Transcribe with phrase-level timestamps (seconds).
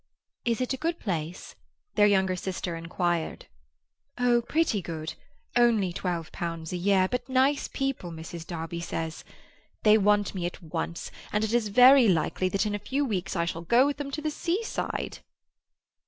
[0.45, 1.53] "Is it a good place?"
[1.93, 3.45] their younger sister inquired.
[4.17, 5.13] "Oh, pretty good.
[5.55, 8.47] Only twelve pounds a year, but nice people, Mrs.
[8.47, 9.23] Darby says.
[9.83, 13.35] They want me at once, and it is very likely that in a few weeks
[13.35, 15.19] I shall go with them to the seaside."